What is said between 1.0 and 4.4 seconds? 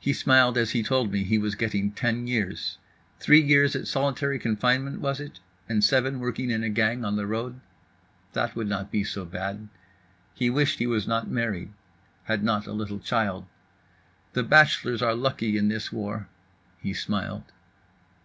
me he was getting ten years. Three years at solitary